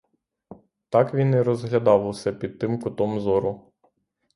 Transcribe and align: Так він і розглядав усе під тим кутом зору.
Так 0.89 1.13
він 1.13 1.33
і 1.33 1.41
розглядав 1.41 2.07
усе 2.07 2.31
під 2.33 2.59
тим 2.59 2.79
кутом 2.81 3.19
зору. 3.19 3.71